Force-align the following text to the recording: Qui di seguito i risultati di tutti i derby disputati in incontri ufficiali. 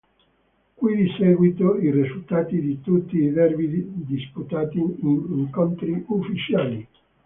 Qui 0.77 0.95
di 0.95 1.11
seguito 1.15 1.77
i 1.77 1.91
risultati 1.91 2.59
di 2.59 2.81
tutti 2.81 3.17
i 3.17 3.29
derby 3.31 3.87
disputati 4.03 4.79
in 4.79 5.25
incontri 5.37 6.03
ufficiali. 6.07 6.87